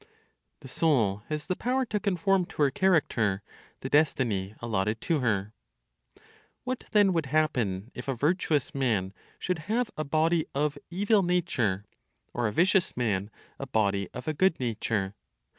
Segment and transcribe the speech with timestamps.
[0.61, 3.43] THE SOUL HAS THE POWER TO CONFORM TO HER CHARACTER
[3.81, 5.53] THE DESTINY ALLOTTED TO HER.
[6.63, 11.85] What then would happen if a virtuous man should have a body of evil nature,
[12.33, 13.29] or a vicious man
[13.59, 15.13] a body of a good nature?